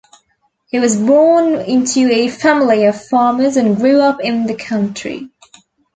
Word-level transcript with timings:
He 0.71 0.79
was 0.79 0.97
born 0.97 1.59
into 1.61 2.09
a 2.11 2.27
family 2.27 2.85
of 2.87 3.05
farmers 3.05 3.55
and 3.55 3.75
grew 3.77 4.01
up 4.01 4.19
in 4.19 4.47
the 4.47 4.55
country. 4.55 5.29